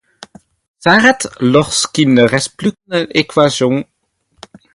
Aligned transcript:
On 0.33 0.37
s'arrête 0.79 1.27
lorsqu'il 1.41 2.11
ne 2.11 2.23
reste 2.23 2.57
plus 2.57 2.71
qu'une 2.71 3.05
équation. 3.11 3.85